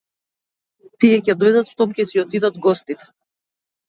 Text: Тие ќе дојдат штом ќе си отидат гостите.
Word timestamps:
Тие 1.03 1.19
ќе 1.27 1.35
дојдат 1.43 1.69
штом 1.73 1.93
ќе 1.99 2.05
си 2.13 2.21
отидат 2.23 2.57
гостите. 2.67 3.07